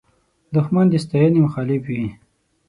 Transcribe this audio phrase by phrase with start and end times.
[0.53, 2.05] دښمن د ستاینې مخالف وي